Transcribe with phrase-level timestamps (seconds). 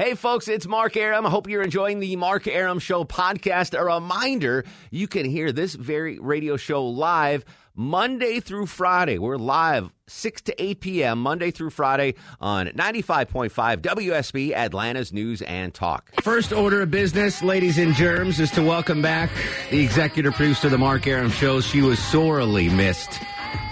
[0.00, 1.26] Hey, folks, it's Mark Arum.
[1.26, 3.78] I hope you're enjoying the Mark Arum Show podcast.
[3.78, 9.18] A reminder you can hear this very radio show live Monday through Friday.
[9.18, 11.20] We're live 6 to 8 p.m.
[11.20, 13.50] Monday through Friday on 95.5
[13.82, 16.10] WSB, Atlanta's News and Talk.
[16.22, 19.30] First order of business, ladies and germs, is to welcome back
[19.70, 21.60] the executive producer of the Mark Arum Show.
[21.60, 23.20] She was sorely missed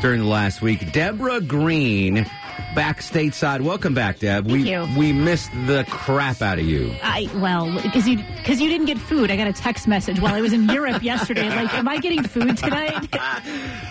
[0.03, 0.93] during the last week.
[0.93, 2.27] Deborah Green
[2.75, 3.61] back stateside.
[3.63, 4.47] Welcome back, Deb.
[4.47, 4.87] Thank we you.
[4.97, 6.95] we missed the crap out of you.
[7.03, 9.31] I well because you because you didn't get food.
[9.31, 11.49] I got a text message while I was in Europe yesterday.
[11.49, 13.09] Like, am I getting food tonight?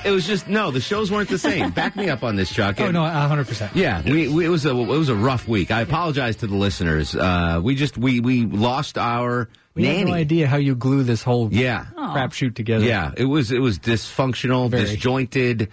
[0.06, 1.72] It was just no, the shows weren't the same.
[1.72, 2.80] Back me up on this, Chuck.
[2.80, 3.76] Oh And- no, hundred percent.
[3.76, 5.70] Yeah, we, we, it was a it was a rough week.
[5.72, 7.16] I apologize to the listeners.
[7.16, 9.98] Uh, we just we we lost our We nanny.
[10.00, 12.86] have no idea how you glue this whole Yeah, crapshoot together.
[12.86, 13.12] yeah.
[13.18, 14.84] It was it was dysfunctional, Very.
[14.86, 15.70] disjointed.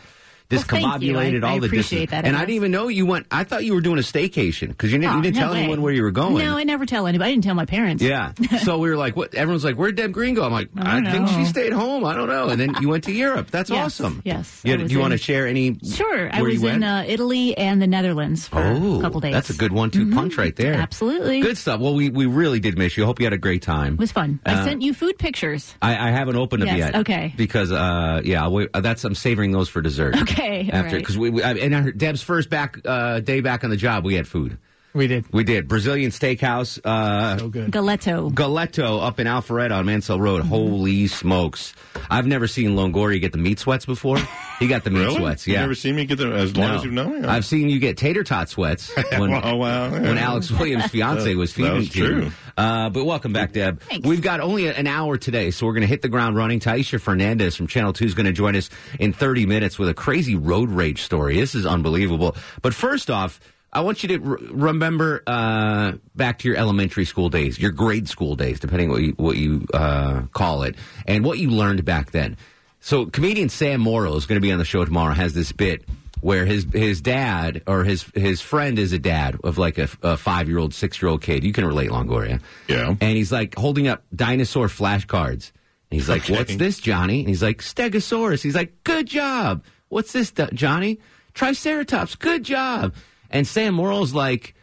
[0.51, 0.59] You.
[0.59, 3.27] Discombobulated, I- all I the appreciate that, And I didn't even know you went.
[3.31, 5.53] I thought you were doing a staycation because you, didn't- Oh, you didn't no tell
[5.53, 5.61] way.
[5.61, 6.39] anyone where you were going.
[6.45, 7.29] No, I never tell anybody.
[7.31, 8.03] I didn't tell my parents.
[8.03, 8.33] Yeah.
[8.63, 9.35] So we were like, what?
[9.35, 10.45] Everyone's like, where'd Deb Green go?
[10.45, 12.05] I'm like, I, I think she stayed home.
[12.05, 12.49] I don't know.
[12.49, 13.51] And then you went to Europe.
[13.51, 14.23] That's Yes, awesome.
[14.25, 14.61] yes.
[14.65, 15.79] Yeah, I do you want to share any?
[15.85, 16.31] Sure.
[16.33, 19.33] I was you in uh, Italy and the Netherlands for Oh, a couple days.
[19.33, 20.75] that's a good one-two punch right there.
[20.75, 21.41] Absolutely.
[21.41, 21.81] Good stuff.
[21.81, 23.05] Well, we, we really did miss you.
[23.05, 23.95] Hope you had a great time.
[23.95, 24.41] It was fun.
[24.47, 25.75] Uh, I sent you food pictures.
[25.83, 26.95] I, I haven't opened them Yes, yet.
[26.97, 27.33] okay.
[27.37, 30.17] Because uh, yeah, uh, that's I'm savoring those for dessert.
[30.23, 30.34] Okay,
[30.73, 30.99] all After right.
[30.99, 34.05] because we, we I, and heard Deb's first back uh, day back on the job,
[34.05, 34.59] we had food.
[34.95, 35.25] We did.
[35.33, 36.79] We did Brazilian steakhouse.
[36.85, 37.73] Uh, So good.
[37.73, 38.33] Galetto.
[38.33, 40.43] Galetto up in Alpharetta on Mansell Road.
[40.43, 40.49] Mm-hmm.
[40.51, 41.75] Holy smokes!
[42.09, 44.19] I've never seen Longoria get the meat sweats before.
[44.61, 45.17] He got the meat Really?
[45.17, 45.47] sweats.
[45.49, 45.63] You've Yeah.
[45.63, 46.75] never seen me get them as long No.
[46.77, 47.27] as you've known me?
[47.29, 49.91] I've seen you get tater tot sweats when, Wow, wow.
[49.91, 52.07] when Alex Williams' fiance That- was feeding was to you.
[52.07, 52.31] true.
[52.57, 53.81] Uh, but welcome back, Deb.
[53.81, 54.07] Thanks.
[54.07, 56.61] We've got only an hour today, so we're going to hit the ground running.
[56.61, 59.95] Tyisha Fernandes from Channel 2 is going to join us in 30 minutes with a
[59.95, 61.35] crazy road rage story.
[61.41, 62.37] This is unbelievable.
[62.63, 63.41] But first off,
[63.75, 68.09] I want you to re- remember uh, back to your elementary school days, your grade
[68.09, 70.77] school days, depending what you, what you uh, call it,
[71.07, 72.37] and what you learned back then.
[72.81, 75.15] So, comedian Sam Morril is going to be on the show tomorrow.
[75.15, 75.85] Has this bit
[76.21, 80.17] where his his dad or his his friend is a dad of like a, a
[80.17, 81.45] five year old, six year old kid.
[81.45, 82.41] You can relate, Longoria.
[82.69, 82.89] Yeah.
[82.89, 85.53] And he's like holding up dinosaur flashcards.
[85.91, 86.37] And he's like, Okay.
[86.37, 90.99] "What's this, Johnny?" And he's like, "Stegosaurus." He's like, "Good job." What's this, Johnny?
[91.35, 92.17] Triceratops.
[92.17, 92.95] Good job.
[93.35, 94.55] And Sam Morril's like,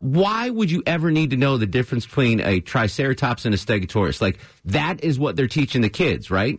[0.00, 4.20] why would you ever need to know the difference between a triceratops and a stegosaurus?
[4.20, 6.58] Like that is what they're teaching the kids, right?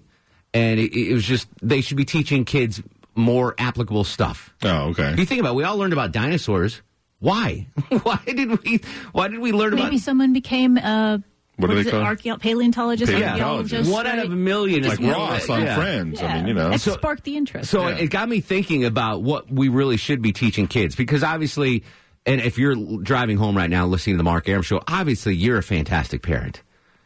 [0.53, 2.81] And it, it was just they should be teaching kids
[3.15, 4.53] more applicable stuff.
[4.63, 5.11] Oh, okay.
[5.11, 6.81] If you think about, it, we all learned about dinosaurs.
[7.19, 7.67] Why?
[8.03, 8.81] why did we?
[9.11, 9.91] Why did we learn Maybe about?
[9.91, 11.17] Maybe someone became uh,
[11.57, 11.91] What do is they it?
[11.91, 12.05] call it?
[12.05, 13.73] Archeo- paleontologist, Paleontologist.
[13.73, 13.91] archaeologist.
[13.91, 14.83] One out of a million.
[14.83, 15.75] is like not- Ross on yeah.
[15.75, 16.21] Friends.
[16.21, 16.71] I mean, you know.
[16.71, 17.69] It So- sparked the interest.
[17.71, 17.95] So Yeah.
[17.97, 21.83] it got me thinking about what we really should be teaching kids because obviously,
[22.25, 25.57] and if you're driving home right now listening to the Mark Arum show, obviously you're
[25.57, 26.61] a fantastic parent.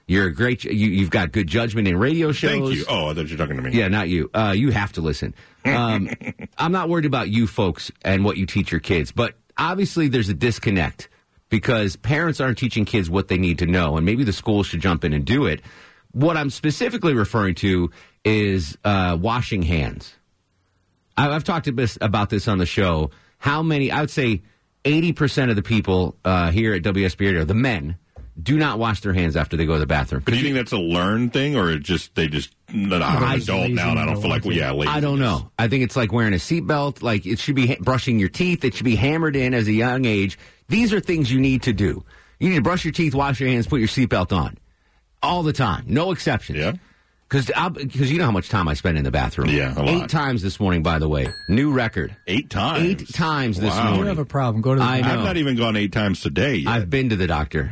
[0.07, 0.65] You're a great.
[0.65, 2.51] You, you've got good judgment in radio shows.
[2.51, 2.85] Thank you.
[2.89, 3.71] Oh, I thought you were talking to me.
[3.71, 4.29] Yeah, not you.
[4.33, 5.33] Uh, you have to listen.
[5.63, 6.09] Um,
[6.57, 10.27] I'm not worried about you folks and what you teach your kids, but obviously there's
[10.27, 11.07] a disconnect
[11.51, 14.81] because parents aren't teaching kids what they need to know, and maybe the schools should
[14.81, 15.61] jump in and do it.
[16.13, 17.91] What I'm specifically referring to
[18.25, 20.15] is uh, washing hands.
[21.15, 23.11] I- I've talked about this on the show.
[23.37, 23.91] How many?
[23.91, 24.41] I would say
[24.85, 27.97] 80% of the people uh, here at WSB Radio, the men,
[28.41, 30.21] do not wash their hands after they go to the bathroom.
[30.25, 32.55] But do you think that's a learned thing, or just they just?
[32.69, 33.01] I'm an
[33.41, 34.89] adult now, and I don't feel like well, yeah, lazy.
[34.89, 35.51] I don't know.
[35.59, 37.01] I think it's like wearing a seatbelt.
[37.03, 38.63] Like it should be ha- brushing your teeth.
[38.63, 40.39] It should be hammered in as a young age.
[40.71, 42.03] These are things you need to do.
[42.39, 44.57] You need to brush your teeth, wash your hands, put your seatbelt on,
[45.21, 46.57] all the time, no exceptions.
[46.57, 46.73] Yeah.
[47.27, 47.45] Because
[47.75, 49.47] because you know how much time I spend in the bathroom.
[49.49, 50.83] Yeah, a eight times this morning.
[50.83, 52.13] By the way, new record.
[52.27, 52.85] Eight times.
[52.85, 53.83] Eight times this morning.
[53.85, 53.89] Wow.
[53.91, 54.15] You morning.
[54.15, 54.61] have a problem.
[54.61, 55.07] Go to the I know.
[55.07, 56.55] I've not even gone eight times today.
[56.55, 56.69] Yet.
[56.69, 57.71] I've been to the doctor.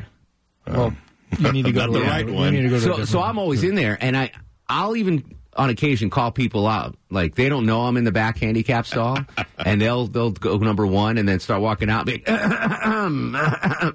[0.65, 0.95] Well,
[1.37, 2.53] you need to go to the right you one.
[2.53, 3.21] need to go to a so different so.
[3.21, 4.31] I'm always in there, and I
[4.69, 8.37] I'll even on occasion call people out like they don't know I'm in the back
[8.39, 9.19] handicap stall,
[9.57, 12.23] and they'll they'll go number one and then start walking out, be,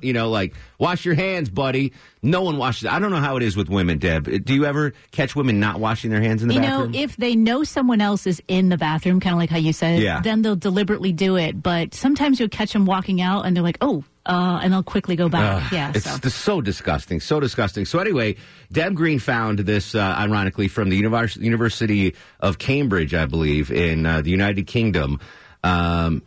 [0.03, 1.93] you know, like wash your hands, buddy.
[2.23, 2.87] No one washes.
[2.89, 4.45] I don't know how it is with women, Deb.
[4.45, 6.93] Do you ever catch women not washing their hands in the you bathroom?
[6.93, 9.73] know, if they know someone else is in the bathroom, kind of like how you
[9.73, 10.21] said, Yeah.
[10.21, 11.63] then they'll deliberately do it.
[11.63, 15.17] But sometimes you'll catch them walking out and they're like, oh, uh, and they'll quickly
[15.17, 15.71] go back.
[15.73, 15.93] yeah.
[15.95, 16.29] It's So.
[16.29, 17.85] so disgusting, so disgusting.
[17.85, 18.37] So anyway,
[18.73, 24.07] Deb Green found this, uh, ironically, from the Univers- University of Cambridge, I believe, in
[24.07, 25.21] uh, the United Kingdom.
[25.63, 26.23] Um,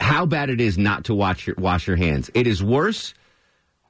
[0.00, 2.30] how bad it is not to wash your, wash your hands.
[2.34, 3.12] It is worse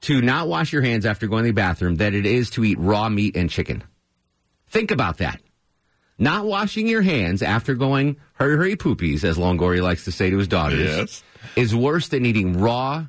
[0.02, 2.78] to not wash your hands after going to the bathroom than it is to eat
[2.80, 3.84] raw meat and chicken.
[4.68, 5.40] Think about that.
[6.18, 10.36] Not washing your hands after going hurry hurry poopies, as Longoria likes to say to
[10.38, 11.22] his daughters, Yes.
[11.56, 13.06] is worse than eating raw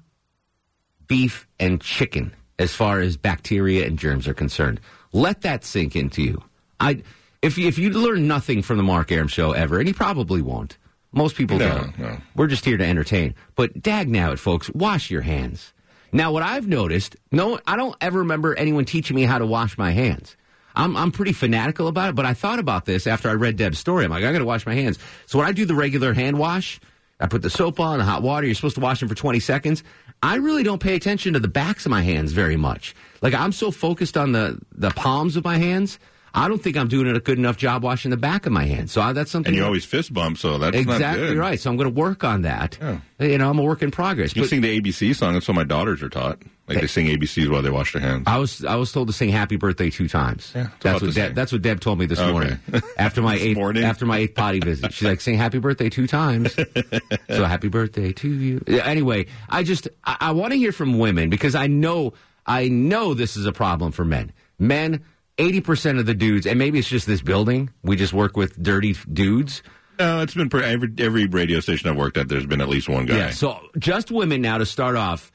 [1.11, 4.79] beef and chicken as far as bacteria and germs are concerned.
[5.11, 6.41] Let that sink into you.
[6.79, 7.03] I
[7.41, 10.41] if you, if you learn nothing from the Mark Arum show ever, and he probably
[10.41, 10.77] won't.
[11.11, 11.99] Most people No, don't.
[11.99, 12.17] no.
[12.35, 13.35] We're just here to entertain.
[13.57, 15.73] But dag now it, folks, wash your hands.
[16.13, 19.77] Now, what I've noticed, no, I don't ever remember anyone teaching me how to wash
[19.77, 20.37] my hands.
[20.75, 23.79] I'm, I'm pretty fanatical about it, but I thought about this after I read Deb's
[23.79, 24.05] story.
[24.05, 24.97] I'm like, I got to wash my hands.
[25.25, 26.79] So when I do the regular hand wash,
[27.19, 28.45] I put the soap on, the hot water.
[28.45, 29.83] You're supposed to wash them for 20 seconds.
[30.23, 32.95] I really don't pay attention to the backs of my hands very much.
[33.21, 35.99] Like I'm so focused on the the palms of my hands.
[36.33, 38.91] I don't think I'm doing a good enough job washing the back of my hands.
[38.93, 39.49] So I, that's something.
[39.49, 41.59] And you that- always fist bump, so that's not exactly right.
[41.59, 42.77] So I'm going to work on that.
[42.81, 42.99] Yeah.
[43.19, 44.35] You know, I'm a work in progress.
[44.35, 45.33] You But sing the ABC song.
[45.33, 46.41] That's what my daughters are taught.
[46.67, 48.23] Like they sing ABCs while they wash their hands.
[48.27, 50.53] I was I was told to sing "Happy Birthday" two times.
[50.55, 52.31] Yeah, that's what Deb, that's what Deb told me this Okay.
[52.31, 52.59] morning
[52.97, 53.83] after my eighth morning?
[53.83, 54.93] after my eighth potty visit.
[54.93, 56.55] She's like, "Sing Happy Birthday two times."
[57.29, 58.61] so happy birthday to you.
[58.67, 62.13] Anyway, I just I, I want to hear from women because I know
[62.45, 64.31] I know this is a problem for men.
[64.57, 65.03] Men,
[65.37, 67.69] eighty percent of the dudes, and maybe it's just this building.
[67.83, 69.63] We just work with dirty dudes.
[69.99, 72.27] No, it's been pretty, every every radio station I've worked at.
[72.27, 73.17] There's been at least one guy.
[73.17, 73.29] Yeah.
[73.31, 75.31] So just women now to start off.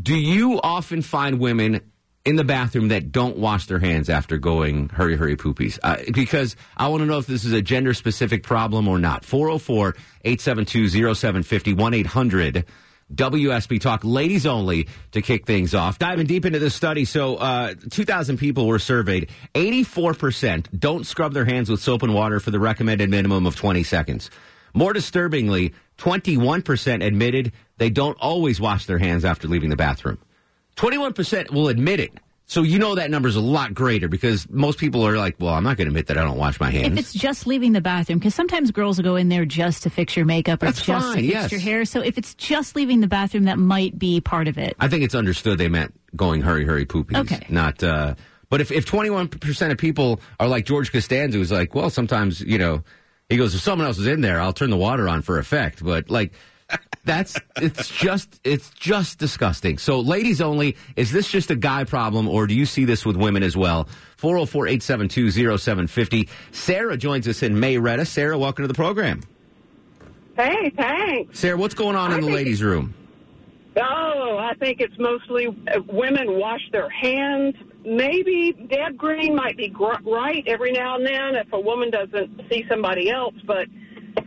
[0.00, 1.82] Do you often find women
[2.24, 5.78] in the bathroom that don't wash their hands after going hurry hurry poopies?
[5.82, 9.24] Uh, because I want to know if this is a gender specific problem or not.
[9.24, 12.64] 404 872 0750 1 800
[13.14, 15.98] WSB Talk, ladies only, to kick things off.
[15.98, 19.30] Diving deep into this study, so uh, 2,000 people were surveyed.
[19.54, 23.82] 84% don't scrub their hands with soap and water for the recommended minimum of 20
[23.82, 24.30] seconds.
[24.74, 30.18] More disturbingly, 21% admitted they don't always wash their hands after leaving the bathroom.
[30.76, 32.12] 21% will admit it.
[32.50, 35.54] So you know that number is a lot greater because most people are like, well,
[35.54, 36.88] I'm not going to admit that I don't wash my hands.
[36.88, 39.90] If it's just leaving the bathroom, because sometimes girls will go in there just to
[39.90, 41.52] fix your makeup or That's just fine, to fix yes.
[41.52, 41.84] your hair.
[41.84, 44.74] So if it's just leaving the bathroom, that might be part of it.
[44.80, 47.18] I think it's understood they meant going hurry, hurry, poopies.
[47.18, 47.46] Okay.
[47.50, 48.16] Not, uh,
[48.48, 52.58] but if, if 21% of people are like George Costanza, who's like, well, sometimes, you
[52.58, 52.82] know,
[53.28, 55.84] he goes, if someone else is in there, I'll turn the water on for effect.
[55.84, 56.32] But like,
[57.04, 59.78] that's, it's just, it's just disgusting.
[59.78, 63.16] So ladies only, is this just a guy problem or do you see this with
[63.16, 63.88] women as well?
[64.18, 66.28] 404 872 0750.
[66.52, 68.04] Sarah joins us in Marietta.
[68.04, 69.22] Sarah, welcome to the program.
[70.36, 71.38] Hey, thanks.
[71.38, 72.94] Sarah, what's going on I in the ladies' room?
[73.76, 75.46] Oh, I think it's mostly
[75.86, 77.54] women wash their hands.
[77.84, 82.42] Maybe Deb Green might be gr- right every now and then if a woman doesn't
[82.50, 83.34] see somebody else.
[83.46, 83.68] But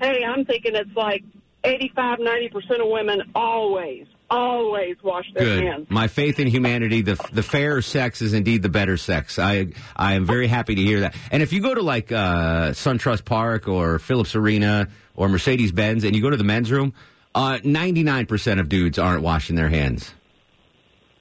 [0.02, 1.24] hey, I'm thinking it's like
[1.64, 5.64] 85, 90% of women always, always wash their Good.
[5.64, 5.88] hands.
[5.90, 9.40] My faith in humanity, the the fairer sex is indeed the better sex.
[9.40, 11.16] I I am very happy to hear that.
[11.32, 16.04] And if you go to like uh, SunTrust Park or Phillips Arena or Mercedes Benz,
[16.04, 16.94] and you go to the men's room,
[17.34, 20.14] nine percent of dudes aren't washing their hands.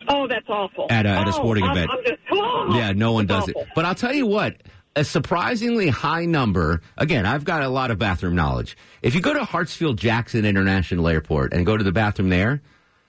[0.09, 0.89] Oh, that's awful.
[0.91, 1.91] At a- at a Oh, sporting I'm, event.
[2.05, 3.57] Just, oh, Yeah, no one does it.
[3.77, 4.57] But I'll tell you what,
[4.95, 6.81] a surprisingly high number.
[6.97, 8.77] Again, I've got a lot of bathroom knowledge.
[9.03, 12.63] If you go to Hartsfield Jackson International Airport and go to the bathroom there,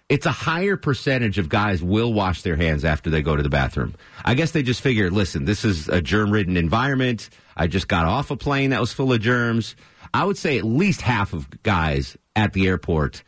[0.09, 3.49] it's a higher percentage of guys will wash their hands after they go to the
[3.49, 3.95] bathroom.
[4.23, 7.29] I guess they just figure, listen, this is a germ-ridden environment.
[7.55, 9.75] I just got off a plane that was full of germs.
[10.13, 13.23] I would say at least half of guys at the airport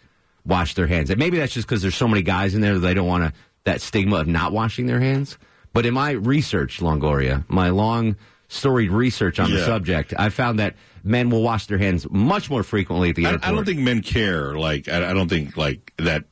[0.45, 1.09] wash their hands.
[1.09, 3.24] And maybe that's just because there's so many guys in there that they don't want
[3.24, 3.33] to
[3.63, 5.38] that stigma of not washing their hands.
[5.74, 8.15] But in my research, Longoria, my long
[8.55, 12.63] storied research on the subject, I found that men will wash their hands much more
[12.63, 13.47] frequently at the I, airport.
[13.47, 14.55] I don't think men care.
[14.55, 16.25] Like I, I don't think like that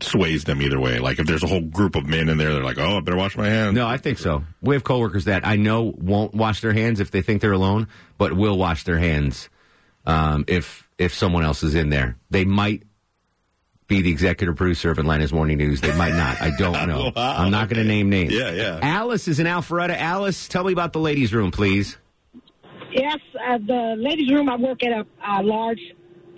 [0.00, 0.98] sways them either way.
[0.98, 3.16] Like if there's a whole group of men in there, they're like, oh, I better
[3.16, 3.74] wash my hands.
[3.74, 4.44] No, I think so.
[4.60, 7.88] We have coworkers that I know won't wash their hands if they think they're alone,
[8.18, 9.48] but will wash their hands
[10.06, 12.16] um, if if someone else is in there.
[12.30, 12.82] They might
[13.86, 15.80] be the executive producer of Atlanta's Morning News.
[15.80, 16.40] They might not.
[16.40, 17.12] I don't know.
[17.14, 18.32] Wow, I'm not going to name names.
[18.32, 18.78] Yeah, yeah.
[18.82, 19.96] Alice is in Alpharetta.
[19.98, 21.96] Alice, tell me about the ladies' room, please.
[22.90, 24.48] Yes, uh, the ladies' room.
[24.48, 25.80] I work at a, a large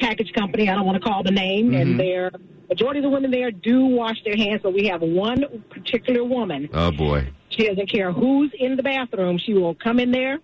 [0.00, 0.68] package company.
[0.68, 2.30] I don't want to call the name, and their
[2.68, 4.60] majority of the women there do wash their hands.
[4.62, 6.68] But we have one particular woman.
[6.72, 7.28] Oh boy.
[7.50, 9.38] She doesn't care who's in the bathroom.
[9.38, 10.38] She will come in there.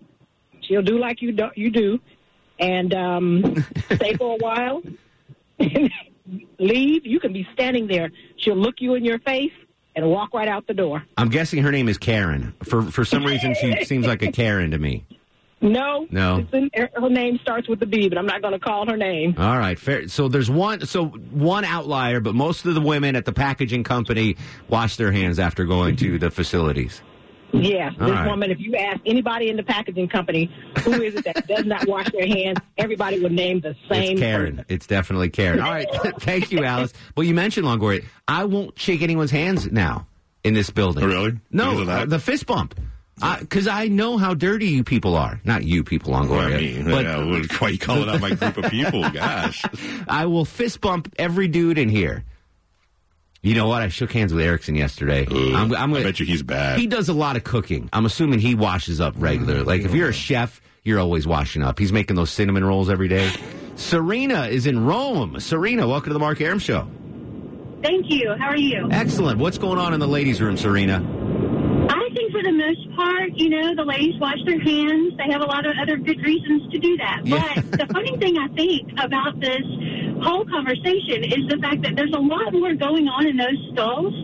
[0.63, 1.99] She'll do like you do, you do,
[2.59, 4.83] and um, stay for a while.
[6.59, 8.11] leave, you can be standing there.
[8.37, 9.53] She'll look you in your face
[9.97, 11.05] and walk right out the door.
[11.17, 12.55] I'm guessing her name is Karen.
[12.65, 15.05] For for some reason, she seems like a Karen to me.
[15.61, 16.45] No, No.
[16.53, 19.37] in- her name starts with the B, but I'm not going to call her name.
[19.39, 20.09] All right, fair.
[20.09, 20.87] So there's one.
[20.87, 24.37] So one outlier, but most of the women at the packaging company
[24.69, 27.01] wash their hands after going to the facilities.
[27.53, 28.27] Yes, All this right.
[28.29, 28.51] woman.
[28.51, 32.11] If you ask anybody in the packaging company who is it that does not wash
[32.11, 34.13] their hands, everybody would name the same.
[34.13, 34.57] It's Karen.
[34.57, 34.67] person.
[34.69, 35.61] It's definitely Karen.
[35.61, 35.87] All right,
[36.21, 36.93] thank you, Alice.
[37.17, 38.05] Well, you mentioned Longoria.
[38.27, 40.07] I won't shake anyone's hands now
[40.45, 41.05] in this building.
[41.05, 41.39] Oh, really?
[41.51, 42.03] No, that?
[42.03, 42.75] uh, the fist bump.
[43.41, 45.41] Because I, know how dirty you people are.
[45.45, 46.57] Not you people, Longoria.
[46.57, 49.09] I mean, but yeah, what- why you calling out my group of people?
[49.11, 49.63] Gosh.
[50.09, 52.25] I will fist bump every dude in here.
[53.45, 53.83] You know what?
[53.83, 55.27] I shook hands with Erickson yesterday.
[55.29, 56.79] I'm, I'm gonna, bet you he's bad.
[56.79, 57.89] He does a lot of cooking.
[57.93, 59.65] I'm assuming he washes up regularly.
[59.65, 61.77] Mm, like if you're a chef, you're always washing up.
[61.81, 63.33] He's making those cinnamon rolls every day.
[63.75, 65.41] Serena is in Rome.
[65.41, 66.89] Serena, welcome to the Mark Arum Show.
[67.83, 68.33] Thank you.
[68.39, 68.89] How are you?
[68.93, 69.41] Excellent.
[69.41, 70.99] What's going on in the ladies' room, Serena?
[70.99, 75.15] I think for the most part, you know, the ladies wash their hands.
[75.17, 77.23] They have a lot of other good reasons to do that.
[77.25, 77.55] Yeah.
[77.57, 79.63] But the funny thing I think about this
[80.23, 84.15] whole conversation is the fact that there's a lot more going on in those stalls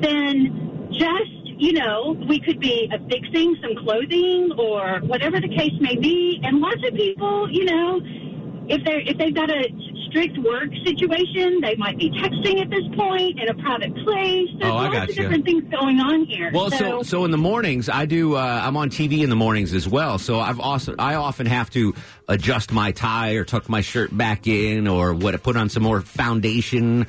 [0.00, 5.96] than just, you know, we could be affixing some clothing or whatever the case may
[5.96, 6.40] be.
[6.42, 8.00] And lots of people, you know,
[8.68, 9.64] if they're if they've got a
[10.08, 14.48] strict work situation, they might be texting at this point in a private place.
[14.58, 15.14] There's Oh, I lots of gotcha.
[15.14, 16.50] different things going on here.
[16.52, 18.36] Well, so so in the mornings, I do.
[18.36, 20.18] Uh, I'm on TV in the mornings as well.
[20.18, 21.94] So I've also I often have to
[22.28, 26.00] adjust my tie or tuck my shirt back in or what put on some more
[26.00, 27.06] foundation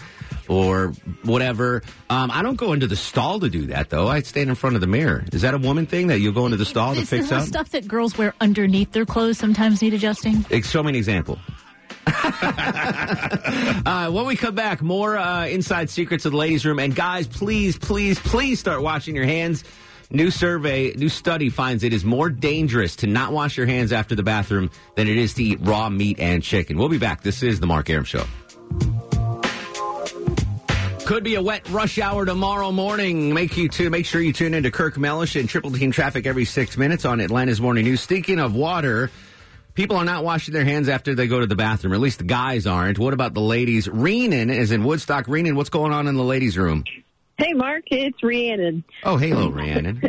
[0.47, 1.81] or whatever.
[2.09, 4.07] Um, I don't go into the stall to do that though.
[4.07, 5.25] I stand in front of the mirror.
[5.33, 7.43] Is that a woman thing that you'll go into the stall to fix the up?
[7.43, 10.45] stuff that girls wear underneath their clothes sometimes need adjusting.
[10.49, 11.37] Ex- Show me an example.
[13.85, 16.79] uh, when we come back, more uh, inside secrets of the ladies' room.
[16.79, 19.63] And guys, please, please, please start washing your hands.
[20.11, 24.15] New survey, new study finds it is more dangerous to not wash your hands after
[24.15, 26.79] the bathroom than it is to eat raw meat and chicken.
[26.79, 27.21] We'll be back.
[27.21, 28.25] This is the Mark Arum Show.
[31.05, 33.33] Could be a wet rush hour tomorrow morning.
[33.33, 36.45] Make you to make sure you tune into Kirk Mellish and Triple Team Traffic every
[36.45, 38.01] six minutes on Atlanta's Morning News.
[38.01, 39.09] Speaking of water,
[39.79, 41.93] people are not washing their hands after they go to the bathroom.
[41.93, 42.99] Or at least the guys aren't.
[42.99, 43.87] What about the ladies?
[43.87, 45.25] Reenan is in Woodstock.
[45.27, 46.83] Reenan, what's going on in the ladies' room?
[47.37, 48.83] Hey, Mark, it's Rhiannon.
[49.05, 50.01] Oh, hello, Rhiannon.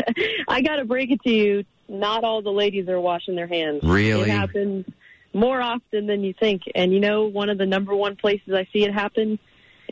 [0.48, 1.64] I got to break it to you.
[1.90, 3.82] Not all the ladies are washing their hands.
[3.82, 4.22] Really?
[4.22, 4.86] It happens
[5.34, 6.62] more often than you think.
[6.74, 9.38] And you know, one of the number one places I see it happen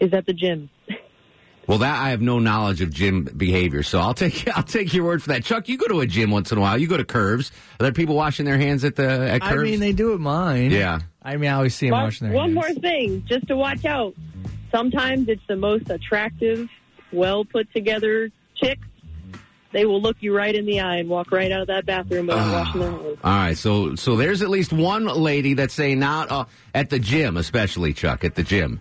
[0.01, 0.71] is at the gym.
[1.67, 5.05] Well, that I have no knowledge of gym behavior, so I'll take I'll take your
[5.05, 5.45] word for that.
[5.45, 6.79] Chuck, you go to a gym once in a while.
[6.79, 7.51] You go to Curves.
[7.81, 9.61] Are there people washing their hands at the at Curves?
[9.61, 10.71] I mean, they do at mine.
[10.71, 11.01] Yeah.
[11.23, 12.57] I mean, I always see them Mark, washing their one hands.
[12.57, 14.15] One more thing, just to watch out.
[14.71, 16.69] Sometimes it's the most attractive,
[17.13, 18.87] well put together chicks.
[19.73, 22.29] They will look you right in the eye and walk right out of that bathroom
[22.29, 23.19] without washing their hands.
[23.25, 26.45] All right, so so there's at least one lady that's saying not uh,
[26.75, 28.81] at the gym, especially Chuck at the gym.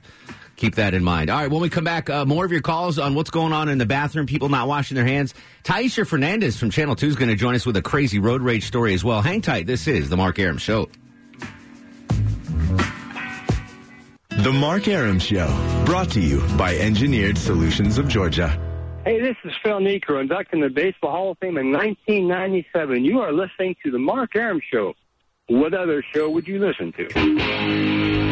[0.56, 1.30] Keep that in mind.
[1.30, 3.68] All right, when we come back, uh, more of your calls on what's going on
[3.68, 5.34] in the bathroom, people not washing their hands.
[5.64, 8.66] Tyisha Fernandes from Channel 2 is going to join us with a crazy road rage
[8.66, 9.22] story as well.
[9.22, 9.68] Hang tight.
[9.68, 10.90] This is the Mark Arum Show.
[14.30, 15.48] The Mark Arum Show,
[15.86, 18.62] brought to you by Engineered Solutions of Georgia.
[19.04, 23.04] Hey, this is Phil Niekro, inducted in the Baseball Hall of Fame in 1997.
[23.04, 24.94] You are listening to the Mark Arum Show.
[25.48, 28.25] What other show would you listen to?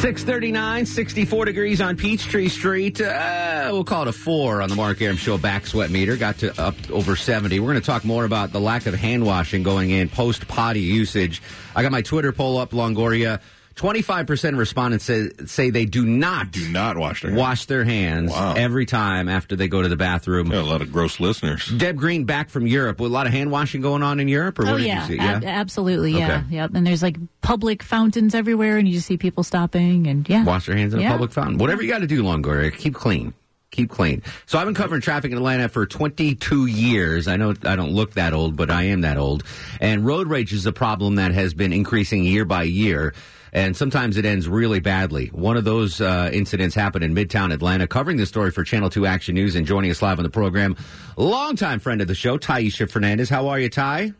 [0.00, 3.02] 639, 64 degrees on Peachtree Street.
[3.02, 6.16] Uh, we'll call it a four on the Mark Arum Show back sweat meter.
[6.16, 7.60] Got to up over 70.
[7.60, 10.80] We're going to talk more about the lack of hand washing going in post potty
[10.80, 11.42] usage.
[11.76, 13.42] I got my Twitter poll up, Longoria.
[13.80, 17.40] 25% of respondents say, say they do not Do not wash their hands.
[17.40, 18.52] wash their hands Wow.
[18.54, 20.52] every time after they go to the bathroom.
[20.52, 21.66] Yeah, a lot of gross listeners.
[21.66, 23.00] Deb Green back from Europe.
[23.00, 25.08] With a lot of hand washing going on in Europe, or Oh what did yeah,
[25.08, 25.18] you see?
[25.18, 26.56] ab- absolutely, yeah, Okay.
[26.56, 26.72] yep.
[26.74, 30.66] And there's like public fountains everywhere, and you just see people stopping, and yeah, Wash
[30.66, 31.56] their hands in a public fountain.
[31.56, 32.76] Whatever you got to do, Longoria.
[32.76, 33.32] Keep clean.
[33.70, 34.20] Keep clean.
[34.46, 37.28] So I've been covering traffic in Atlanta for 22 years.
[37.28, 39.42] I know I don't look that old, but I am that old.
[39.80, 43.14] And road rage is a problem that has been increasing year by year.
[43.52, 45.26] And sometimes it ends really badly.
[45.28, 47.86] One of those uh, incidents happened in Midtown Atlanta.
[47.86, 50.76] Covering this story for Channel 2 Action News and joining us live on the program,
[51.16, 53.28] longtime friend of the show, Tyisha Fernandes.
[53.28, 54.12] How are you, Ty?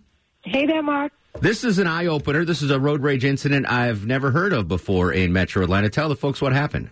[0.43, 1.13] Hey there, Mark.
[1.41, 2.45] This is an eye opener.
[2.45, 5.89] This is a road rage incident I've never heard of before in Metro Atlanta.
[5.89, 6.91] Tell the folks what happened.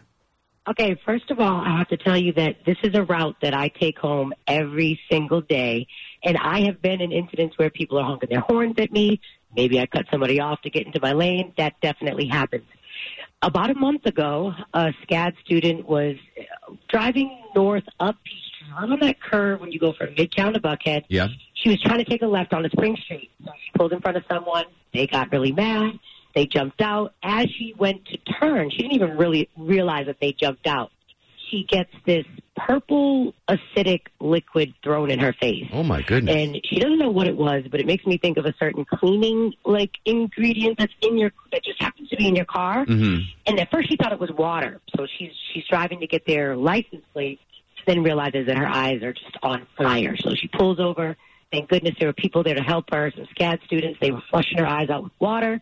[0.68, 3.54] Okay, first of all, I have to tell you that this is a route that
[3.54, 5.86] I take home every single day.
[6.22, 9.20] And I have been in incidents where people are honking their horns at me.
[9.56, 11.52] Maybe I cut somebody off to get into my lane.
[11.56, 12.64] That definitely happens.
[13.40, 16.16] About a month ago, a SCAD student was
[16.88, 21.04] driving north up Peachtree, right on that curve when you go from Midtown to Buckhead.
[21.08, 21.28] Yeah.
[21.54, 23.30] She was trying to take a left onto Spring Street.
[23.44, 24.64] So she pulled in front of someone.
[24.92, 25.98] They got really mad.
[26.34, 27.14] They jumped out.
[27.22, 30.90] As she went to turn, she didn't even really realize that they jumped out.
[31.50, 32.26] She gets this
[32.56, 35.66] purple acidic liquid thrown in her face.
[35.72, 36.34] Oh my goodness.
[36.34, 38.84] And she doesn't know what it was, but it makes me think of a certain
[38.84, 42.84] cleaning like ingredient that's in your that just happens to be in your car.
[42.84, 43.20] Mhm.
[43.46, 44.80] And at first she thought it was water.
[44.96, 47.40] So she's she's driving to get their license plate,
[47.86, 50.16] then realizes that her eyes are just on fire.
[50.16, 51.16] So she pulls over.
[51.52, 53.98] Thank goodness there were people there to help her, some SCAD students.
[54.00, 55.60] They were flushing her eyes out with water.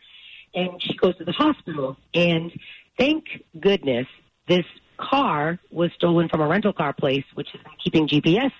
[0.54, 1.96] And she goes to the hospital.
[2.12, 2.50] And
[2.98, 3.24] thank
[3.60, 4.06] goodness
[4.48, 4.64] this
[4.98, 8.52] car was stolen from a rental car place, which been keeping GPS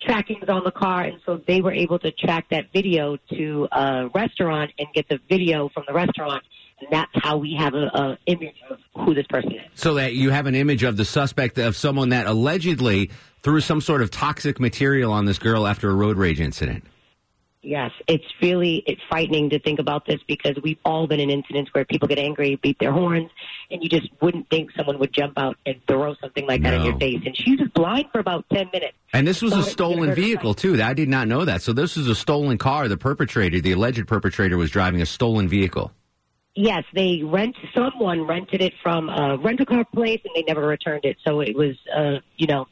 [0.00, 1.02] trackings on the car.
[1.02, 5.18] And so they were able to track that video to a restaurant and get the
[5.28, 6.44] video from the restaurant.
[6.80, 9.62] And that's how we have an image of who this person is.
[9.74, 13.10] So that you have an image of the suspect of someone that allegedly
[13.42, 16.84] threw some sort of toxic material on this girl after a road rage incident.
[17.60, 21.74] Yes, it's really it's frightening to think about this because we've all been in incidents
[21.74, 23.30] where people get angry, beat their horns,
[23.68, 26.84] and you just wouldn't think someone would jump out and throw something like that in
[26.84, 27.20] your face.
[27.26, 28.94] And she was blind for about ten minutes.
[29.12, 30.80] And this was Thought a stolen vehicle too.
[30.80, 31.62] I did not know that.
[31.62, 32.86] So this was a stolen car.
[32.86, 35.90] The perpetrator, the alleged perpetrator, was driving a stolen vehicle.
[36.54, 41.04] Yes, they rent someone rented it from a rental car place and they never returned
[41.04, 41.16] it.
[41.26, 42.66] So it was uh, you know,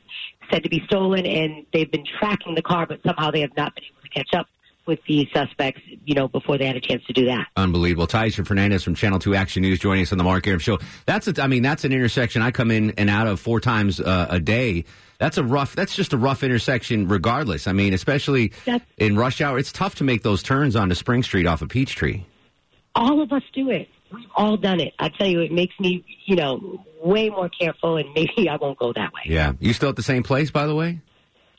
[0.53, 3.75] said to be stolen and they've been tracking the car but somehow they have not
[3.75, 4.47] been able to catch up
[4.87, 7.49] with the suspects, you know, before they had a chance to do that.
[7.57, 8.07] Unbelievable.
[8.07, 10.79] Tyisha Fernandes from Channel 2 Action News joining us on the Mark Arum Show.
[11.07, 14.01] That's a, I mean, that's an intersection I come in and out of four times
[14.01, 14.85] uh, a day.
[15.19, 17.67] That's a rough, that's just a rough intersection regardless.
[17.67, 18.53] I mean, especially
[18.99, 19.59] in rush hour.
[19.59, 22.25] It's tough to make those turns onto Spring Street off of Peachtree.
[22.95, 23.89] all of us do it.
[24.13, 24.95] We've all done it.
[24.99, 28.79] I tell you, it makes me, you know, way more careful, and maybe I won't
[28.79, 29.23] go that way.
[29.25, 29.55] Yeah.
[29.59, 31.01] You still at the same place, by the way?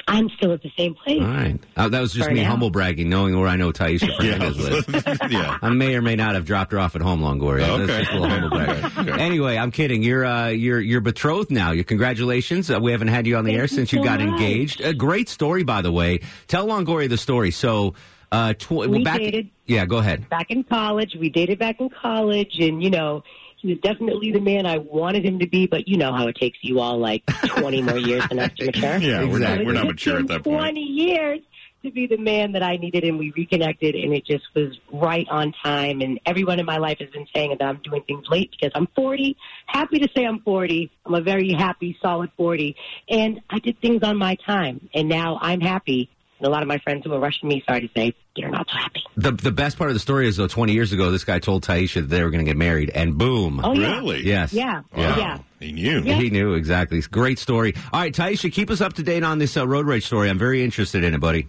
[0.10, 1.22] I'm still at the same place.
[1.22, 1.60] All right.
[1.76, 2.50] Uh, that was just For me now.
[2.52, 5.20] humble bragging, knowing where I know Tyisha Fernandes lives.
[5.32, 5.58] yeah.
[5.62, 7.68] I may or may not have dropped her off at home, Longoria.
[7.68, 7.86] Okay.
[7.88, 9.10] That's just a little humble bragging.
[9.20, 10.04] Anyway, I'm kidding.
[10.04, 11.72] You're uh, you're you're betrothed now.
[11.72, 12.72] You congratulations.
[12.72, 14.30] Uh, we haven't had you on the air since you so got much.
[14.30, 14.80] engaged.
[14.82, 16.22] A great story, by the way.
[16.48, 17.52] Tell Longoria the story.
[17.52, 17.94] So,
[18.32, 19.18] uh, tw- well, We back.
[19.20, 19.50] dated.
[19.66, 20.30] Yeah, go ahead.
[20.30, 23.24] Back in college, we dated back in college, and you know,
[23.68, 25.68] he was definitely the man I wanted him to be.
[25.68, 28.66] But you know how it takes you all like 20 more years than us to
[28.68, 28.98] mature.
[28.98, 30.58] Yeah, we're not we're not mature at that point.
[30.58, 31.40] 20 years
[31.84, 35.28] to be the man that I needed, and we reconnected, and it just was right
[35.30, 36.02] on time.
[36.02, 38.88] And everyone in my life has been saying that I'm doing things late because I'm
[38.96, 39.36] 40.
[39.68, 40.90] Happy to say I'm 40.
[41.06, 42.76] I'm a very happy, solid 40,
[43.10, 46.10] and I did things on my time, and now I'm happy.
[46.40, 48.68] And a lot of my friends who were rushing me started to say, "You're not
[48.70, 51.24] so happy." The the best part of the story is though, 20 years ago, this
[51.24, 53.60] guy told Tyisha that they were going to get married, and boom.
[53.64, 53.96] Oh, yeah.
[53.98, 54.24] Really?
[54.26, 54.54] Yes.
[54.54, 55.16] Yeah, Wow.
[55.18, 55.38] yeah.
[55.60, 56.02] He knew.
[56.02, 56.16] Yeah.
[56.16, 57.02] He knew exactly.
[57.02, 57.74] Great story.
[57.92, 60.30] All right, Tyisha, keep us up to date on this uh, road rage story.
[60.30, 61.48] I'm very interested in it, buddy.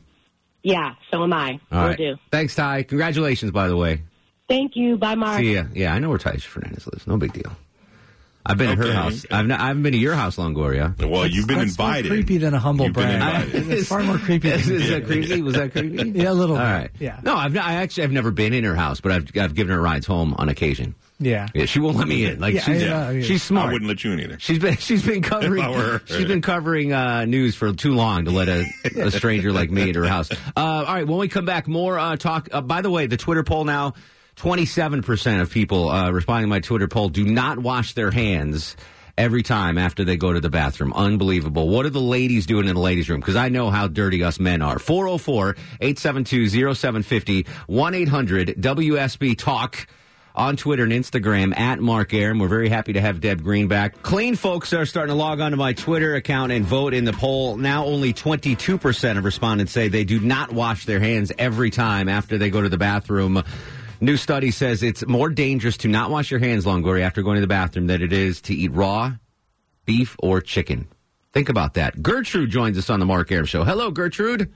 [0.63, 1.61] Yeah, so am I.
[1.71, 1.99] All Will right.
[1.99, 2.17] do.
[2.33, 2.83] Thanks, Ty.
[2.85, 4.03] Congratulations, by the way.
[4.49, 4.97] Thank you.
[4.97, 5.39] Bye, Mark.
[5.41, 5.65] See ya.
[5.75, 7.07] Yeah, I know where Tyisha Fernandes lives.
[7.07, 7.55] No big deal.
[8.49, 9.27] I've been at her house.
[9.31, 10.97] I've not, I haven't been to your house, Longoria.
[11.07, 12.11] Well, you've been That's more invited.
[12.11, 13.51] creepy than a humble You've brag.
[13.53, 14.49] It's far more creepy.
[14.49, 15.43] Is, Than is that creepy?
[15.43, 16.11] Was that creepy?
[16.19, 16.69] Yeah, a little All bit.
[16.73, 16.91] right.
[16.99, 17.21] Yeah.
[17.23, 19.73] No, I've not, I actually I've never been in her house, but I've I've given
[19.75, 20.95] her rides home on occasion.
[21.21, 21.49] Yeah.
[21.53, 22.39] Yeah, she won't let me in.
[22.41, 23.23] Like Yeah, she's I know, yeah.
[23.23, 23.69] she's smart.
[23.69, 24.39] I wouldn't let you in either.
[24.39, 28.25] She's been she's been covering If I she's been covering uh, news for too long
[28.25, 28.65] to let a,
[29.03, 30.31] a stranger like me into her house.
[30.33, 32.49] Uh, all right, when we come back, more uh, talk.
[32.53, 33.95] Uh, by the way, the Twitter poll now:
[34.39, 38.11] twenty seven percent of people uh, responding to my Twitter poll do not wash their
[38.11, 38.77] hands
[39.19, 40.93] every time after they go to the bathroom.
[40.93, 41.69] Unbelievable.
[41.69, 43.19] What are the ladies doing in the ladies' room?
[43.19, 44.79] Because I know how dirty us men are.
[44.79, 49.89] 404 872 0750 1 800 WSB Talk
[50.37, 52.39] on Twitter and Instagram at Mark Arum.
[52.39, 54.03] We're very happy to have Deb Green back.
[54.03, 57.57] Clean folks are starting to log onto my Twitter account and vote in the poll.
[57.57, 62.39] Now only 22% of respondents say they do not wash their hands every time after
[62.39, 63.43] they go to the bathroom.
[64.01, 67.41] New study says it's more dangerous to not wash your hands, Longoria, after going to
[67.41, 69.13] the bathroom than it is to eat raw
[69.89, 70.87] beef or chicken.
[71.33, 72.03] Think about that.
[72.03, 73.65] Gertrude joins us on the Mark Arum Show.
[73.65, 74.53] Hello, Gertrude.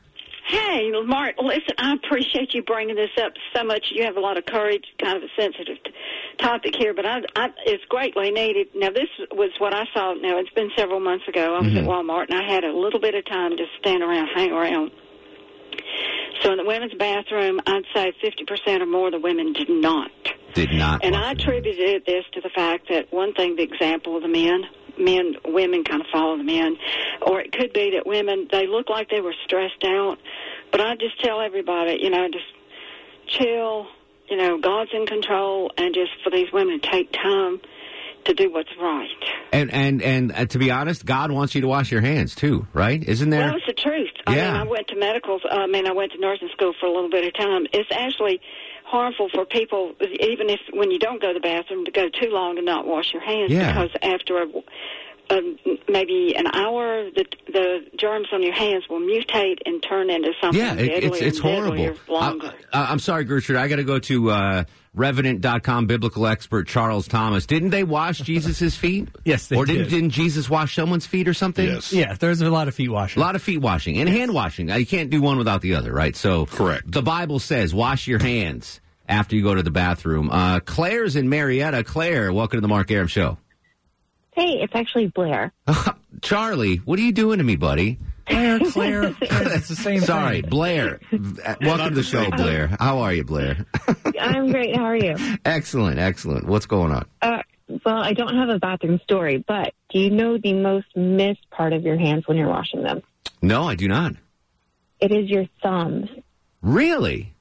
[0.46, 3.86] Hey, Mark, listen, I appreciate you bringing this up so much.
[3.92, 5.92] You have a lot of courage, kind of a sensitive t-
[6.38, 8.68] topic here, but I, I, it's greatly needed.
[8.74, 10.12] Now, this was what I saw.
[10.14, 11.56] Now, it's been several months ago.
[11.56, 11.88] I was at mm-hmm.
[11.88, 14.90] Walmart, and I had a little bit of time to stand around, hang around.
[16.42, 20.10] So in the women's bathroom, I'd say 50% or more of the women did not.
[20.54, 21.04] Did not.
[21.04, 24.64] And I attributed this to the fact that one thing, the example of the men,
[24.98, 26.76] men, women kind of follow the men,
[27.22, 30.18] or it could be that women they look like they were stressed out.
[30.70, 32.44] But I just tell everybody, you know, just
[33.28, 33.86] chill.
[34.28, 37.60] You know, God's in control, and just for these women to take time
[38.24, 39.08] to do what's right.
[39.52, 42.66] And and and uh, to be honest, God wants you to wash your hands too,
[42.72, 43.02] right?
[43.02, 43.46] Isn't there?
[43.46, 44.11] Well, it's the truth.
[44.26, 44.52] I Yeah.
[44.52, 45.40] mean, I went to medical.
[45.50, 47.66] I mean, I went to nursing school for a little bit of time.
[47.72, 48.40] It's actually
[48.84, 52.30] harmful for people, even if when you don't go to the bathroom, to go too
[52.30, 53.50] long and not wash your hands.
[53.50, 53.72] Yeah.
[53.72, 54.46] Because after a,
[55.30, 55.56] um,
[55.88, 60.60] maybe an hour, the the germs on your hands will mutate and turn into something
[60.60, 61.76] yeah, it, deadly it's it's horrible.
[61.76, 62.52] deadlier longer.
[62.72, 63.58] I, I'm sorry, Gertrude.
[63.58, 67.46] I got to go to uh, Revenant.com biblical expert Charles Thomas.
[67.46, 69.08] Didn't they wash Jesus' feet?
[69.24, 69.90] Yes, they or didn't, did.
[69.90, 71.66] didn't Jesus wash someone's feet or something?
[71.66, 71.92] Yes.
[71.92, 73.22] Yeah, there's a lot of feet washing.
[73.22, 74.70] A lot of feet washing and hand washing.
[74.70, 76.14] Uh, You can't do one without the other, right?
[76.14, 76.90] So, Correct.
[76.90, 80.30] The Bible says wash your hands after you go to the bathroom.
[80.30, 81.84] Uh, Claire's in Marietta.
[81.84, 83.38] Claire, welcome to the Mark Arum Show.
[84.32, 85.52] Hey, it's actually Blair.
[86.22, 87.98] Charlie, what are you doing to me, buddy?
[88.26, 90.50] Claire, Claire, Claire, it's the same Sorry, thing.
[90.50, 91.00] Blair.
[91.60, 92.68] Welcome to the show, Blair.
[92.78, 93.66] How are you, Blair?
[94.20, 94.74] I'm great.
[94.76, 95.16] How are you?
[95.44, 96.46] excellent, excellent.
[96.46, 97.06] What's going on?
[97.20, 97.42] Uh,
[97.84, 101.72] well, I don't have a bathroom story, but do you know the most missed part
[101.72, 103.02] of your hands when you're washing them?
[103.42, 104.14] No, I do not.
[105.00, 106.08] It is your thumbs.
[106.62, 107.34] Really?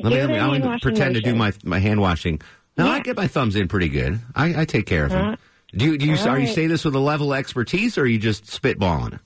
[0.00, 2.40] Let me, let me, the I'm gonna washing pretend to do my my hand washing.
[2.76, 4.18] No, I get my thumbs in pretty good.
[4.34, 5.36] I, I take care of them.
[5.76, 6.54] Do you, do you all are you right.
[6.54, 9.18] say this with a level of expertise, or are you just spitballing?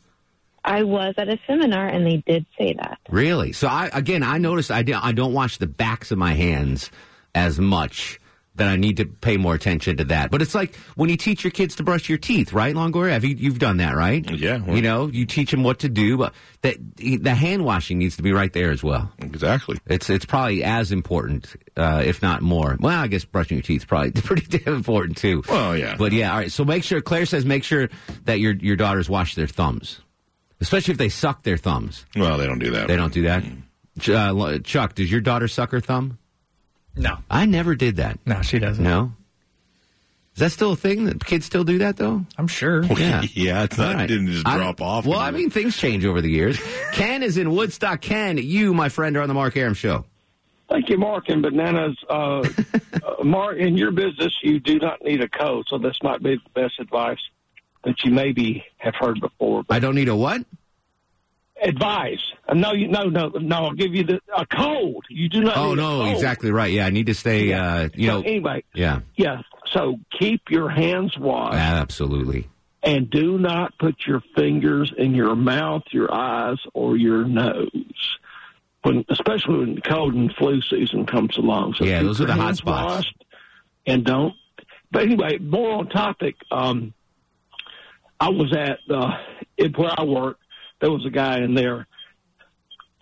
[0.65, 2.99] I was at a seminar and they did say that.
[3.09, 3.53] Really?
[3.53, 6.91] So I again, I noticed I, do, I don't wash the backs of my hands
[7.35, 8.21] as much.
[8.59, 10.31] That I need to pay more attention to that.
[10.31, 13.11] But it's like when you teach your kids to brush your teeth, right, Longoria?
[13.13, 14.29] Have you you've done that, right?
[14.31, 14.65] Yeah.
[14.67, 18.23] You know, you teach them what to do, but that the hand washing needs to
[18.23, 19.11] be right there as well.
[19.19, 19.79] Exactly.
[19.87, 22.77] It's it's probably as important, uh, if not more.
[22.81, 25.43] Well, I guess brushing your teeth is probably pretty damn important too.
[25.49, 25.97] Well, yeah.
[25.97, 26.53] But yeah, all right.
[26.53, 27.89] So make sure Claire says make sure
[28.25, 30.01] that your your daughters wash their thumbs,
[30.61, 32.05] especially if they suck their thumbs.
[32.17, 32.89] Well, they don't do that.
[32.89, 33.45] They don't do that.
[34.01, 36.19] Ch- Uh, Chuck, does your daughter suck her thumb?
[36.97, 38.19] No, I never did that.
[38.27, 38.83] no, she doesn't.
[38.83, 39.13] No.
[40.35, 41.07] Is that still a thing?
[41.07, 42.25] That kids still do that though?
[42.37, 42.85] I'm sure.
[42.85, 43.23] Yeah.
[43.35, 43.97] yeah, it's not.
[43.97, 44.05] right.
[44.05, 45.05] It didn't just I- drop off.
[45.07, 46.59] Well, I mean, things change over the years.
[46.93, 48.01] Ken is in Woodstock.
[48.01, 50.05] Ken, you, my friend, are on the Mark Arum Show.
[50.69, 51.97] Thank you, Mark and Bananas.
[52.09, 52.41] Uh,
[53.03, 56.35] uh, Mark, in your business, you do not need a code, so this might be
[56.37, 57.19] the best advice
[57.85, 59.65] that you maybe have heard before.
[59.71, 60.45] I don't need a what?
[61.63, 62.21] Advice.
[62.49, 63.57] Uh, no, you, no, no, no.
[63.57, 65.05] I'll give you the, a cold.
[65.09, 65.57] You do not.
[65.57, 66.73] Oh no, exactly right.
[66.73, 67.53] Yeah, I need to stay.
[67.53, 69.43] Uh, you So know, anyway, yeah, yeah.
[69.67, 72.49] So keep your hands washed absolutely.
[72.83, 78.19] and do not put your fingers in your mouth, your eyes, or your nose.
[78.83, 81.75] When, especially when cold and flu season comes along.
[81.75, 83.13] So Yeah, those are the hot spots.
[83.87, 84.35] And don't.
[84.93, 86.37] But anyway, more on topic.
[86.51, 86.95] Um,
[88.21, 89.19] I was at uh,
[89.77, 90.39] where I work.
[90.81, 91.87] There was a guy in there.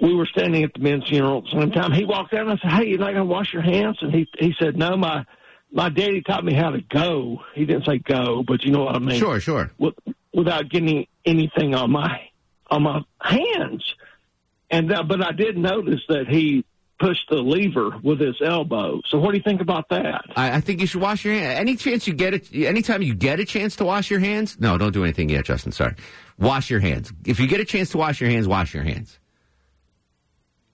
[0.00, 1.92] We were standing at the men's funeral at the same time.
[1.92, 4.12] He walked out and I said, "Hey, you're not going to wash your hands?" And
[4.12, 5.24] he he said, "No, my
[5.72, 8.94] my daddy taught me how to go." He didn't say go, but you know what
[8.94, 9.18] I mean.
[9.18, 9.70] Sure, sure.
[9.78, 9.94] With,
[10.34, 12.28] without getting anything on my
[12.70, 13.84] on my hands.
[14.70, 16.64] And uh, but I did notice that he
[16.98, 19.00] pushed the lever with his elbow.
[19.06, 20.24] So what do you think about that?
[20.34, 21.58] I, I think you should wash your hands.
[21.58, 24.58] Any chance you get it, anytime you get a chance to wash your hands.
[24.58, 25.72] No, don't do anything yet, Justin.
[25.72, 25.94] Sorry.
[26.38, 27.12] Wash your hands.
[27.24, 29.18] If you get a chance to wash your hands, wash your hands.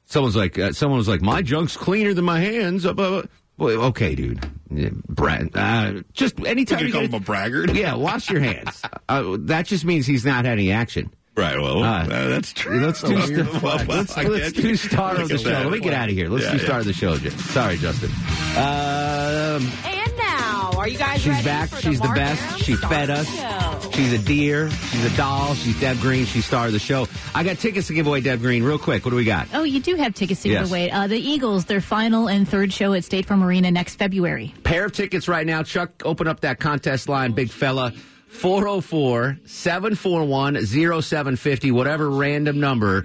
[0.06, 2.84] Someone's like, uh, someone was like, my junk's cleaner than my hands.
[2.84, 3.22] Uh, blah, blah.
[3.58, 4.44] Well, okay, dude.
[4.70, 7.74] Yeah, Brad, uh, just anytime You you, call get him a braggart?
[7.74, 8.82] Yeah, wash your hands.
[9.08, 11.12] uh, that just means he's not had any action.
[11.36, 11.58] Right.
[11.58, 12.80] Well, Uh, uh, that's true.
[12.84, 13.14] Let's do,
[13.62, 14.76] Well, star, well, let's, let's do you.
[14.76, 15.50] star of the show.
[15.50, 16.28] Let me get out of here.
[16.28, 16.64] Let's Yeah, do yeah.
[16.64, 17.16] star of the show.
[17.16, 18.10] Ju- Sorry, Justin.
[18.10, 21.68] Um, And now, are you guys she's ready back.
[21.70, 22.42] for She's the Mark best.
[22.42, 23.34] Arum She fed us.
[23.34, 23.71] Show?
[23.92, 24.70] She's a deer.
[24.70, 25.54] She's a doll.
[25.54, 26.24] She's Deb Green.
[26.24, 27.06] She's star of the show.
[27.34, 28.62] I got tickets to give away, Deb Green.
[28.62, 29.04] Real quick.
[29.04, 29.48] What do we got?
[29.52, 30.62] Oh, you do have tickets to Yes.
[30.62, 30.90] give away.
[30.90, 34.54] Uh, the Eagles, their final and third show at State Farm Arena next February.
[34.64, 35.62] Pair of tickets right now.
[35.62, 37.92] Chuck, open up that contest line, big fella.
[38.28, 43.04] 404 741 0750, whatever random number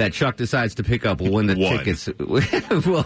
[0.00, 1.78] that Chuck decides to pick up will win the One.
[1.78, 2.08] tickets.
[2.86, 3.04] well,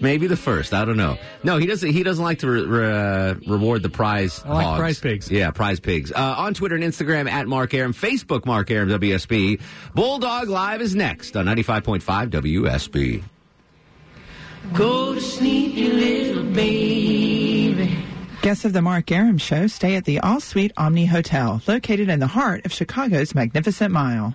[0.00, 0.74] maybe the first.
[0.74, 1.16] I don't know.
[1.42, 1.90] No, he doesn't.
[1.90, 4.42] He doesn't like to re- re- uh, reward the prize.
[4.44, 4.78] I like hogs.
[4.78, 5.30] prize pigs.
[5.30, 6.12] Yeah, prize pigs.
[6.12, 9.60] Uh, on Twitter and Instagram at Mark Arum, Facebook Mark Arum WSB.
[9.94, 13.22] Bulldog Live is next on 95.5 WSB.
[14.72, 18.04] Go to sleep, you little baby.
[18.42, 22.20] Guests of the Mark Arum Show stay at the All Suite Omni Hotel, located in
[22.20, 24.34] the heart of Chicago's Magnificent Mile.